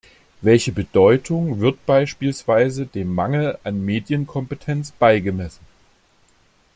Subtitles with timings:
[0.41, 5.63] Welche Bedeutung wird beispielsweise dem Mangel an Medienkompetenz beigemessen?